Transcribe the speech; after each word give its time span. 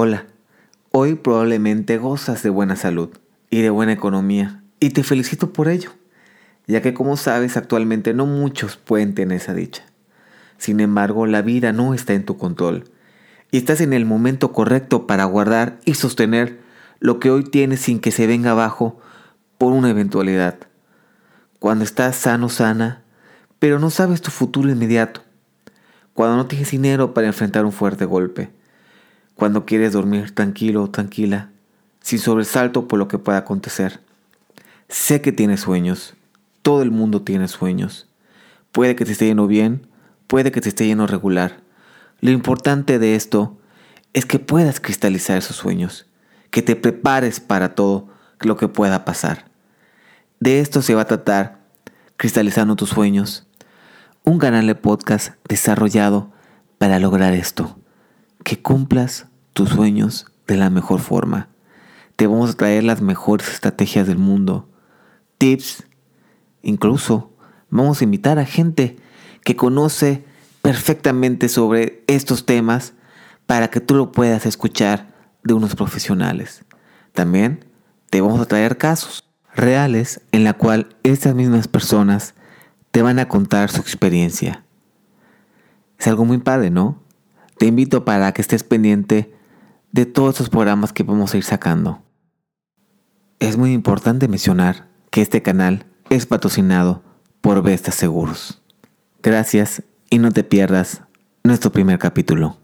Hola, 0.00 0.26
hoy 0.92 1.16
probablemente 1.16 1.98
gozas 1.98 2.44
de 2.44 2.50
buena 2.50 2.76
salud 2.76 3.08
y 3.50 3.62
de 3.62 3.70
buena 3.70 3.90
economía 3.90 4.62
y 4.78 4.90
te 4.90 5.02
felicito 5.02 5.52
por 5.52 5.66
ello, 5.66 5.90
ya 6.68 6.80
que 6.82 6.94
como 6.94 7.16
sabes 7.16 7.56
actualmente 7.56 8.14
no 8.14 8.24
muchos 8.24 8.76
pueden 8.76 9.16
tener 9.16 9.38
esa 9.38 9.54
dicha. 9.54 9.82
Sin 10.56 10.78
embargo, 10.78 11.26
la 11.26 11.42
vida 11.42 11.72
no 11.72 11.94
está 11.94 12.12
en 12.12 12.24
tu 12.24 12.36
control 12.36 12.84
y 13.50 13.56
estás 13.56 13.80
en 13.80 13.92
el 13.92 14.04
momento 14.04 14.52
correcto 14.52 15.08
para 15.08 15.24
guardar 15.24 15.80
y 15.84 15.94
sostener 15.94 16.60
lo 17.00 17.18
que 17.18 17.32
hoy 17.32 17.42
tienes 17.42 17.80
sin 17.80 17.98
que 17.98 18.12
se 18.12 18.28
venga 18.28 18.52
abajo 18.52 19.00
por 19.58 19.72
una 19.72 19.90
eventualidad. 19.90 20.58
Cuando 21.58 21.82
estás 21.82 22.14
sano, 22.14 22.48
sana, 22.48 23.02
pero 23.58 23.80
no 23.80 23.90
sabes 23.90 24.22
tu 24.22 24.30
futuro 24.30 24.70
inmediato. 24.70 25.22
Cuando 26.14 26.36
no 26.36 26.46
tienes 26.46 26.70
dinero 26.70 27.14
para 27.14 27.26
enfrentar 27.26 27.64
un 27.64 27.72
fuerte 27.72 28.04
golpe 28.04 28.56
cuando 29.38 29.64
quieres 29.64 29.92
dormir 29.92 30.34
tranquilo 30.34 30.82
o 30.82 30.90
tranquila, 30.90 31.52
sin 32.00 32.18
sobresalto 32.18 32.88
por 32.88 32.98
lo 32.98 33.06
que 33.06 33.18
pueda 33.18 33.38
acontecer. 33.38 34.00
Sé 34.88 35.20
que 35.20 35.30
tienes 35.30 35.60
sueños, 35.60 36.14
todo 36.62 36.82
el 36.82 36.90
mundo 36.90 37.22
tiene 37.22 37.46
sueños. 37.46 38.08
Puede 38.72 38.96
que 38.96 39.04
te 39.04 39.12
esté 39.12 39.26
yendo 39.26 39.46
bien, 39.46 39.86
puede 40.26 40.50
que 40.50 40.60
te 40.60 40.68
esté 40.68 40.88
yendo 40.88 41.06
regular. 41.06 41.60
Lo 42.20 42.32
importante 42.32 42.98
de 42.98 43.14
esto 43.14 43.56
es 44.12 44.26
que 44.26 44.40
puedas 44.40 44.80
cristalizar 44.80 45.38
esos 45.38 45.54
sueños, 45.54 46.06
que 46.50 46.62
te 46.62 46.74
prepares 46.74 47.38
para 47.38 47.76
todo 47.76 48.08
lo 48.40 48.56
que 48.56 48.66
pueda 48.66 49.04
pasar. 49.04 49.44
De 50.40 50.58
esto 50.58 50.82
se 50.82 50.96
va 50.96 51.02
a 51.02 51.06
tratar 51.06 51.60
cristalizando 52.16 52.74
tus 52.74 52.88
sueños, 52.88 53.46
un 54.24 54.40
canal 54.40 54.66
de 54.66 54.74
podcast 54.74 55.34
desarrollado 55.48 56.32
para 56.78 56.98
lograr 56.98 57.34
esto 57.34 57.78
que 58.48 58.62
cumplas 58.62 59.26
tus 59.52 59.68
sueños 59.68 60.24
de 60.46 60.56
la 60.56 60.70
mejor 60.70 61.00
forma. 61.00 61.50
Te 62.16 62.26
vamos 62.26 62.48
a 62.48 62.56
traer 62.56 62.82
las 62.82 63.02
mejores 63.02 63.46
estrategias 63.52 64.06
del 64.06 64.16
mundo, 64.16 64.70
tips, 65.36 65.84
incluso 66.62 67.36
vamos 67.68 68.00
a 68.00 68.04
invitar 68.04 68.38
a 68.38 68.46
gente 68.46 68.96
que 69.44 69.54
conoce 69.54 70.24
perfectamente 70.62 71.50
sobre 71.50 72.02
estos 72.06 72.46
temas 72.46 72.94
para 73.44 73.68
que 73.68 73.80
tú 73.80 73.94
lo 73.94 74.12
puedas 74.12 74.46
escuchar 74.46 75.12
de 75.44 75.52
unos 75.52 75.74
profesionales. 75.74 76.64
También 77.12 77.66
te 78.08 78.22
vamos 78.22 78.40
a 78.40 78.46
traer 78.46 78.78
casos 78.78 79.28
reales 79.54 80.22
en 80.32 80.44
la 80.44 80.54
cual 80.54 80.96
estas 81.02 81.34
mismas 81.34 81.68
personas 81.68 82.32
te 82.92 83.02
van 83.02 83.18
a 83.18 83.28
contar 83.28 83.70
su 83.70 83.82
experiencia. 83.82 84.64
Es 85.98 86.06
algo 86.06 86.24
muy 86.24 86.38
padre, 86.38 86.70
¿no? 86.70 87.06
Te 87.58 87.66
invito 87.66 88.04
para 88.04 88.32
que 88.32 88.40
estés 88.40 88.62
pendiente 88.62 89.34
de 89.90 90.06
todos 90.06 90.34
estos 90.34 90.48
programas 90.48 90.92
que 90.92 91.02
vamos 91.02 91.34
a 91.34 91.38
ir 91.38 91.44
sacando. 91.44 92.02
Es 93.40 93.56
muy 93.56 93.72
importante 93.72 94.28
mencionar 94.28 94.88
que 95.10 95.22
este 95.22 95.42
canal 95.42 95.86
es 96.08 96.26
patrocinado 96.26 97.02
por 97.40 97.62
Vestas 97.62 97.96
Seguros. 97.96 98.62
Gracias 99.22 99.82
y 100.08 100.18
no 100.18 100.30
te 100.30 100.44
pierdas 100.44 101.02
nuestro 101.42 101.72
primer 101.72 101.98
capítulo. 101.98 102.58